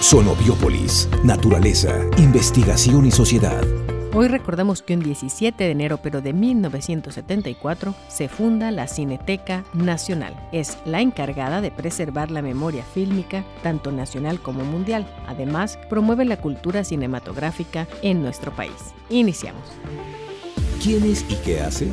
Sonobiópolis, 0.00 1.08
naturaleza, 1.24 1.98
investigación 2.18 3.06
y 3.06 3.10
sociedad. 3.10 3.64
Hoy 4.14 4.28
recordamos 4.28 4.82
que 4.82 4.94
un 4.94 5.00
17 5.00 5.64
de 5.64 5.70
enero, 5.70 5.98
pero 6.02 6.20
de 6.20 6.32
1974, 6.32 7.94
se 8.08 8.28
funda 8.28 8.70
la 8.70 8.88
Cineteca 8.88 9.64
Nacional. 9.72 10.34
Es 10.52 10.78
la 10.84 11.00
encargada 11.00 11.60
de 11.60 11.70
preservar 11.70 12.30
la 12.30 12.42
memoria 12.42 12.84
fílmica, 12.84 13.44
tanto 13.62 13.90
nacional 13.90 14.40
como 14.40 14.64
mundial. 14.64 15.06
Además, 15.26 15.78
promueve 15.88 16.24
la 16.24 16.36
cultura 16.36 16.84
cinematográfica 16.84 17.88
en 18.02 18.22
nuestro 18.22 18.52
país. 18.52 18.94
Iniciamos. 19.08 19.64
¿Quién 20.82 21.04
es 21.04 21.24
y 21.28 21.36
qué 21.36 21.60
hace? 21.60 21.88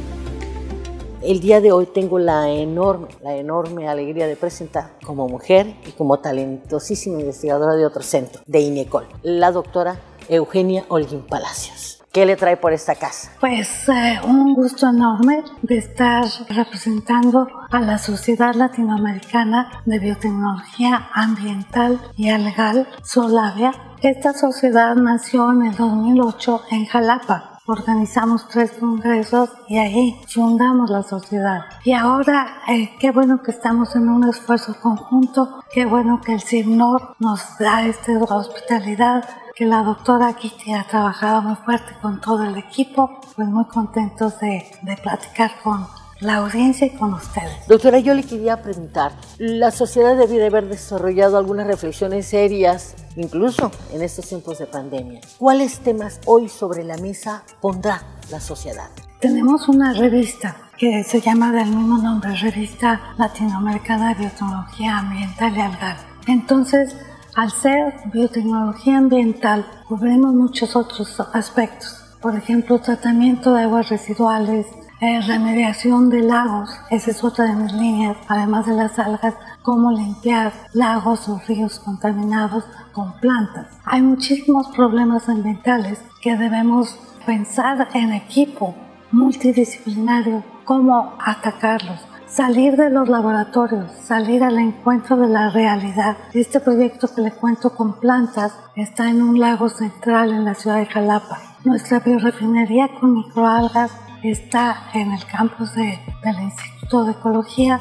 El 1.23 1.39
día 1.39 1.61
de 1.61 1.71
hoy 1.71 1.85
tengo 1.85 2.19
la 2.19 2.49
enorme, 2.49 3.07
la 3.21 3.33
enorme 3.37 3.87
alegría 3.87 4.27
de 4.27 4.35
presentar 4.35 4.91
como 5.05 5.29
mujer 5.29 5.73
y 5.87 5.91
como 5.93 6.19
talentosísima 6.19 7.21
investigadora 7.21 7.75
de 7.75 7.85
otro 7.85 8.03
centro, 8.03 8.41
de 8.45 8.59
INECOL, 8.59 9.07
la 9.21 9.53
doctora 9.53 10.01
Eugenia 10.27 10.83
Holguín 10.89 11.21
Palacios. 11.21 12.03
¿Qué 12.11 12.25
le 12.25 12.35
trae 12.35 12.57
por 12.57 12.73
esta 12.73 12.95
casa? 12.95 13.31
Pues 13.39 13.87
eh, 13.87 14.19
un 14.25 14.53
gusto 14.53 14.89
enorme 14.89 15.43
de 15.61 15.77
estar 15.77 16.25
representando 16.49 17.47
a 17.71 17.79
la 17.79 17.97
Sociedad 17.97 18.53
Latinoamericana 18.53 19.81
de 19.85 19.99
Biotecnología 19.99 21.09
Ambiental 21.13 22.01
y 22.17 22.29
Legal, 22.37 22.85
Solavia. 23.01 23.71
Esta 24.01 24.33
sociedad 24.33 24.93
nació 24.95 25.53
en 25.53 25.67
el 25.67 25.75
2008 25.75 26.63
en 26.71 26.85
Jalapa, 26.85 27.52
organizamos 27.65 28.47
tres 28.49 28.71
congresos 28.73 29.49
y 29.67 29.77
ahí 29.77 30.21
fundamos 30.27 30.89
la 30.89 31.03
sociedad. 31.03 31.61
Y 31.83 31.93
ahora, 31.93 32.61
eh, 32.67 32.91
qué 32.99 33.11
bueno 33.11 33.41
que 33.41 33.51
estamos 33.51 33.95
en 33.95 34.09
un 34.09 34.27
esfuerzo 34.27 34.75
conjunto, 34.81 35.63
qué 35.73 35.85
bueno 35.85 36.21
que 36.21 36.33
el 36.33 36.41
CIMNOR 36.41 37.15
nos 37.19 37.57
da 37.57 37.85
esta 37.85 38.11
hospitalidad, 38.13 39.27
que 39.55 39.65
la 39.65 39.83
doctora 39.83 40.33
Kitty 40.33 40.73
ha 40.73 40.83
trabajado 40.87 41.41
muy 41.41 41.55
fuerte 41.55 41.95
con 42.01 42.19
todo 42.19 42.43
el 42.43 42.57
equipo, 42.57 43.19
pues 43.35 43.47
muy 43.47 43.65
contentos 43.65 44.39
de, 44.39 44.71
de 44.81 44.97
platicar 44.97 45.51
con 45.63 45.87
la 46.23 46.37
audiencia 46.37 46.87
y 46.87 46.91
con 46.91 47.13
ustedes. 47.13 47.67
Doctora, 47.67 47.99
yo 47.99 48.13
le 48.13 48.23
quería 48.23 48.61
preguntar, 48.61 49.11
la 49.37 49.71
sociedad 49.71 50.15
debe 50.15 50.45
haber 50.45 50.67
desarrollado 50.67 51.37
algunas 51.37 51.67
reflexiones 51.67 52.27
serias, 52.27 52.95
incluso 53.15 53.71
en 53.93 54.01
estos 54.01 54.27
tiempos 54.27 54.59
de 54.59 54.65
pandemia. 54.65 55.21
¿Cuáles 55.37 55.79
temas 55.79 56.19
hoy 56.25 56.49
sobre 56.49 56.83
la 56.83 56.97
mesa 56.97 57.43
pondrá 57.61 58.01
la 58.31 58.39
sociedad? 58.39 58.89
Tenemos 59.19 59.69
una 59.69 59.93
revista 59.93 60.57
que 60.77 61.03
se 61.03 61.21
llama 61.21 61.51
del 61.51 61.69
mismo 61.69 61.97
nombre, 61.97 62.35
Revista 62.35 62.99
Latinoamericana 63.17 64.09
de 64.09 64.21
Biotecnología 64.21 64.97
Ambiental 64.97 65.55
y 65.55 65.61
Algal. 65.61 65.97
Entonces, 66.27 66.95
al 67.35 67.51
ser 67.51 67.95
biotecnología 68.11 68.97
ambiental, 68.97 69.65
cubrimos 69.87 70.33
muchos 70.33 70.75
otros 70.75 71.19
aspectos. 71.33 72.17
Por 72.21 72.35
ejemplo, 72.35 72.79
tratamiento 72.79 73.53
de 73.53 73.63
aguas 73.63 73.89
residuales, 73.89 74.67
eh, 75.03 75.19
remediación 75.19 76.09
de 76.09 76.21
lagos, 76.21 76.69
esa 76.89 77.11
es 77.11 77.23
otra 77.25 77.45
de 77.45 77.55
mis 77.55 77.73
líneas, 77.73 78.15
además 78.29 78.65
de 78.65 78.73
las 78.73 78.97
algas, 78.97 79.35
cómo 79.61 79.91
limpiar 79.91 80.53
lagos 80.71 81.27
o 81.27 81.41
ríos 81.45 81.79
contaminados 81.79 82.63
con 82.93 83.11
plantas. 83.19 83.67
Hay 83.83 84.01
muchísimos 84.01 84.69
problemas 84.69 85.27
ambientales 85.27 85.99
que 86.21 86.37
debemos 86.37 86.97
pensar 87.25 87.89
en 87.93 88.13
equipo 88.13 88.75
multidisciplinario, 89.11 90.41
cómo 90.63 91.17
atacarlos 91.19 91.99
salir 92.27 92.77
de 92.77 92.89
los 92.89 93.09
laboratorios, 93.09 93.91
salir 93.91 94.43
al 94.43 94.57
encuentro 94.57 95.17
de 95.17 95.27
la 95.27 95.51
realidad. 95.51 96.17
Este 96.33 96.59
proyecto 96.59 97.07
que 97.13 97.21
le 97.21 97.31
cuento 97.31 97.75
con 97.75 97.99
plantas 97.99 98.57
está 98.75 99.07
en 99.07 99.21
un 99.21 99.39
lago 99.39 99.69
central 99.69 100.31
en 100.31 100.43
la 100.43 100.55
ciudad 100.55 100.77
de 100.77 100.87
Jalapa. 100.87 101.39
Nuestra 101.63 101.99
biorefinería 101.99 102.89
con 102.99 103.13
microalgas 103.13 103.91
está 104.31 104.89
en 104.93 105.11
el 105.11 105.25
campus 105.25 105.73
de, 105.75 105.99
del 106.23 106.39
Instituto 106.41 107.05
de 107.05 107.11
Ecología, 107.11 107.79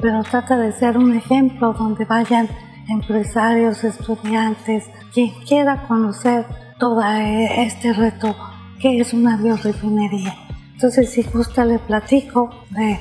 pero 0.00 0.22
trata 0.22 0.56
de 0.56 0.72
ser 0.72 0.96
un 0.96 1.14
ejemplo 1.14 1.72
donde 1.72 2.04
vayan 2.04 2.48
empresarios, 2.88 3.84
estudiantes, 3.84 4.84
quien 5.12 5.30
quiera 5.46 5.86
conocer 5.86 6.46
todo 6.78 7.02
este 7.02 7.92
reto 7.92 8.34
que 8.80 9.00
es 9.00 9.12
una 9.12 9.36
biorefinería. 9.36 10.34
Entonces, 10.72 11.10
si 11.10 11.22
gusta, 11.22 11.64
le 11.64 11.78
platico 11.78 12.50
de 12.70 12.98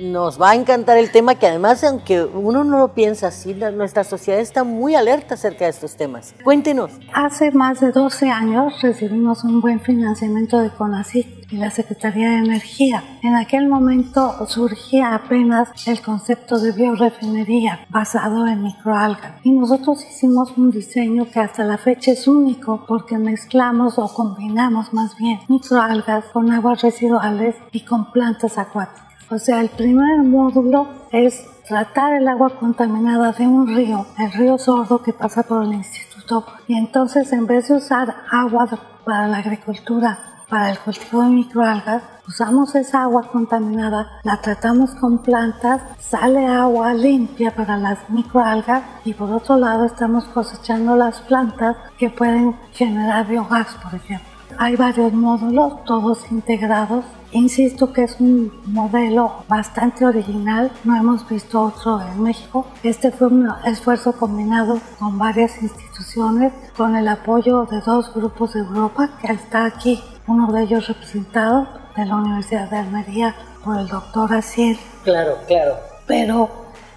nos 0.00 0.40
va 0.40 0.50
a 0.50 0.54
encantar 0.54 0.96
el 0.96 1.10
tema 1.10 1.34
que 1.34 1.46
además, 1.46 1.84
aunque 1.84 2.22
uno 2.22 2.64
no 2.64 2.78
lo 2.78 2.94
piensa 2.94 3.28
así, 3.28 3.52
nuestra 3.52 4.02
sociedad 4.02 4.40
está 4.40 4.64
muy 4.64 4.94
alerta 4.94 5.34
acerca 5.34 5.64
de 5.64 5.70
estos 5.70 5.96
temas. 5.96 6.34
Cuéntenos. 6.42 6.92
Hace 7.12 7.50
más 7.50 7.80
de 7.80 7.92
12 7.92 8.30
años 8.30 8.80
recibimos 8.80 9.44
un 9.44 9.60
buen 9.60 9.78
financiamiento 9.80 10.58
de 10.58 10.70
CONACYT 10.70 11.39
y 11.50 11.56
la 11.56 11.70
Secretaría 11.70 12.30
de 12.30 12.38
Energía. 12.38 13.02
En 13.22 13.34
aquel 13.34 13.68
momento 13.68 14.46
surgía 14.46 15.14
apenas 15.14 15.68
el 15.86 16.00
concepto 16.00 16.58
de 16.58 16.72
biorefinería 16.72 17.86
basado 17.88 18.46
en 18.46 18.62
microalgas 18.62 19.34
y 19.42 19.52
nosotros 19.52 20.04
hicimos 20.04 20.56
un 20.56 20.70
diseño 20.70 21.26
que 21.30 21.40
hasta 21.40 21.64
la 21.64 21.78
fecha 21.78 22.12
es 22.12 22.28
único 22.28 22.84
porque 22.86 23.18
mezclamos 23.18 23.98
o 23.98 24.12
combinamos 24.12 24.92
más 24.92 25.16
bien 25.16 25.40
microalgas 25.48 26.26
con 26.32 26.50
aguas 26.50 26.82
residuales 26.82 27.56
y 27.72 27.80
con 27.80 28.12
plantas 28.12 28.58
acuáticas. 28.58 29.10
O 29.30 29.38
sea, 29.38 29.60
el 29.60 29.68
primer 29.68 30.22
módulo 30.24 30.88
es 31.12 31.44
tratar 31.68 32.14
el 32.14 32.26
agua 32.26 32.58
contaminada 32.58 33.30
de 33.30 33.46
un 33.46 33.68
río, 33.68 34.06
el 34.18 34.32
río 34.32 34.58
Sordo 34.58 35.02
que 35.02 35.12
pasa 35.12 35.44
por 35.44 35.62
el 35.62 35.72
instituto. 35.72 36.44
Y 36.66 36.74
entonces 36.74 37.32
en 37.32 37.46
vez 37.46 37.68
de 37.68 37.74
usar 37.74 38.12
agua 38.32 38.68
para 39.04 39.28
la 39.28 39.38
agricultura, 39.38 40.29
para 40.50 40.70
el 40.70 40.78
cultivo 40.80 41.22
de 41.22 41.28
microalgas, 41.30 42.02
usamos 42.26 42.74
esa 42.74 43.04
agua 43.04 43.30
contaminada, 43.30 44.20
la 44.24 44.40
tratamos 44.40 44.90
con 44.96 45.18
plantas, 45.18 45.80
sale 46.00 46.44
agua 46.44 46.92
limpia 46.92 47.54
para 47.54 47.76
las 47.76 48.10
microalgas 48.10 48.82
y 49.04 49.14
por 49.14 49.30
otro 49.30 49.56
lado 49.56 49.84
estamos 49.84 50.24
cosechando 50.24 50.96
las 50.96 51.20
plantas 51.20 51.76
que 51.96 52.10
pueden 52.10 52.56
generar 52.72 53.28
biogás, 53.28 53.68
por 53.82 53.94
ejemplo. 53.94 54.39
Hay 54.58 54.76
varios 54.76 55.12
módulos, 55.12 55.84
todos 55.84 56.30
integrados. 56.30 57.04
Insisto 57.32 57.92
que 57.92 58.04
es 58.04 58.20
un 58.20 58.52
modelo 58.66 59.44
bastante 59.48 60.04
original, 60.04 60.72
no 60.84 60.96
hemos 60.96 61.28
visto 61.28 61.62
otro 61.62 62.00
en 62.00 62.22
México. 62.22 62.66
Este 62.82 63.12
fue 63.12 63.28
un 63.28 63.48
esfuerzo 63.64 64.12
combinado 64.12 64.80
con 64.98 65.16
varias 65.18 65.62
instituciones, 65.62 66.52
con 66.76 66.96
el 66.96 67.06
apoyo 67.06 67.66
de 67.66 67.80
dos 67.80 68.12
grupos 68.12 68.54
de 68.54 68.60
Europa, 68.60 69.10
que 69.20 69.32
está 69.32 69.64
aquí, 69.64 70.02
uno 70.26 70.50
de 70.52 70.62
ellos 70.62 70.88
representado 70.88 71.68
de 71.96 72.04
la 72.04 72.16
Universidad 72.16 72.68
de 72.68 72.78
Almería 72.78 73.36
por 73.64 73.78
el 73.78 73.86
doctor 73.86 74.32
Asiel. 74.34 74.78
Claro, 75.04 75.36
claro. 75.46 75.76
Pero 76.06 76.50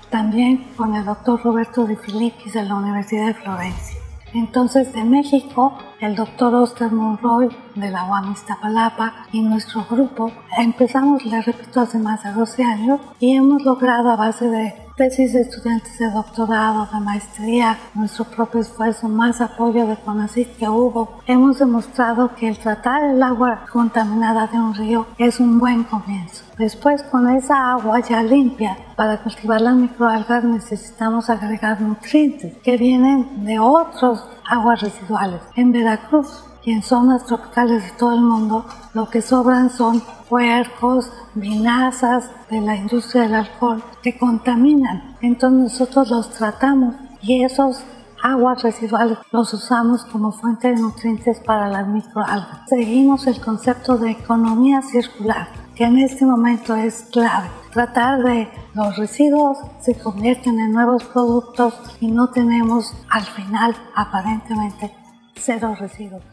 también 0.10 0.68
con 0.76 0.96
el 0.96 1.06
doctor 1.06 1.42
Roberto 1.44 1.86
de 1.86 1.96
Filippis 1.96 2.54
de 2.54 2.64
la 2.64 2.76
Universidad 2.76 3.28
de 3.28 3.34
Florencia. 3.34 3.93
Entonces 4.34 4.92
de 4.94 5.04
México, 5.04 5.78
el 6.00 6.16
doctor 6.16 6.56
Oscar 6.56 6.92
Monroy 6.92 7.50
de 7.76 7.92
la 7.92 8.06
UAM 8.06 8.32
Iztapalapa 8.32 9.28
y 9.32 9.42
nuestro 9.42 9.86
grupo 9.88 10.32
empezamos, 10.58 11.24
le 11.26 11.42
repito, 11.42 11.82
hace 11.82 12.00
más 12.00 12.24
de 12.24 12.32
12 12.32 12.64
años 12.64 13.00
y 13.20 13.36
hemos 13.36 13.64
logrado 13.64 14.10
a 14.10 14.16
base 14.16 14.50
de 14.50 14.83
tesis 14.96 15.34
de 15.34 15.42
estudiantes 15.42 15.98
de 15.98 16.10
doctorado, 16.12 16.88
de 16.94 17.00
maestría, 17.00 17.78
nuestro 17.96 18.26
propio 18.26 18.62
esfuerzo, 18.62 19.10
más 19.10 19.42
apoyo 19.42 19.88
de 19.88 19.96
CONACYT 19.96 20.58
que 20.58 20.70
hubo, 20.70 21.20
hemos 21.26 21.60
demostrado 21.60 22.36
que 22.36 22.48
el 22.48 22.58
tratar 22.58 23.04
el 23.04 23.24
agua 23.24 23.66
contaminada 23.72 24.48
de 24.48 24.58
un 24.58 24.76
río 24.76 25.08
es 25.18 25.40
un 25.40 25.60
buen 25.60 25.84
comienzo. 25.84 26.44
Después, 26.58 27.02
con 27.04 27.28
esa 27.30 27.72
agua 27.72 28.00
ya 28.02 28.22
limpia, 28.22 28.78
para 28.96 29.18
cultivar 29.18 29.62
las 29.62 29.76
microalgas 29.76 30.44
necesitamos 30.44 31.30
agregar 31.30 31.82
nutrientes 31.82 32.56
que 32.64 32.78
vienen 32.78 33.46
de 33.46 33.58
otros 33.60 34.28
aguas 34.48 34.82
residuales. 34.82 35.42
En 35.56 35.72
Veracruz 35.72 36.44
y 36.66 36.72
en 36.72 36.82
zonas 36.82 37.26
tropicales 37.26 37.84
de 37.84 37.92
todo 37.92 38.14
el 38.14 38.22
mundo, 38.22 38.66
lo 38.94 39.10
que 39.10 39.22
sobran 39.22 39.70
son 39.70 40.02
puercos, 40.30 41.12
vinazas 41.36 42.30
de 42.50 42.62
la 42.62 42.76
industria 42.76 43.24
del 43.24 43.36
alcohol 43.36 43.84
que 44.02 44.18
contaminan. 44.18 45.16
Entonces 45.22 45.74
nosotros 45.74 46.10
los 46.10 46.30
tratamos 46.30 46.96
y 47.22 47.44
esos 47.44 47.84
aguas 48.22 48.64
residuales 48.64 49.18
los 49.32 49.54
usamos 49.54 50.06
como 50.06 50.32
fuente 50.32 50.70
de 50.70 50.76
nutrientes 50.76 51.42
para 51.42 51.68
las 51.68 51.88
microalgas. 51.88 52.70
Seguimos 52.70 53.28
el 53.28 53.42
concepto 53.42 53.98
de 53.98 54.12
economía 54.12 54.82
circular, 54.82 55.50
que 55.76 55.84
en 55.84 55.98
este 55.98 56.26
momento 56.26 56.74
es 56.76 57.08
clave. 57.12 57.50
Tratar 57.74 58.24
de 58.24 58.50
los 58.74 58.96
residuos 58.96 59.58
se 59.82 59.96
convierten 59.96 60.58
en 60.60 60.72
nuevos 60.72 61.04
productos 61.04 61.74
y 62.00 62.12
no 62.12 62.30
tenemos 62.30 62.94
al 63.10 63.24
final 63.24 63.76
aparentemente 63.94 64.96
cero 65.36 65.76
residuos. 65.78 66.33